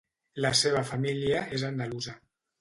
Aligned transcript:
La 0.45 0.49
seva 0.59 0.81
família 0.93 1.43
és 1.59 1.67
andalusa. 1.69 2.17